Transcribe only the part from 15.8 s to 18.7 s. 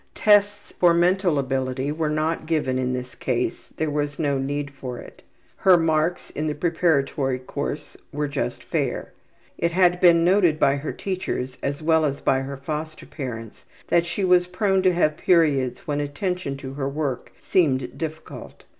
when attention to her work seemed difficult.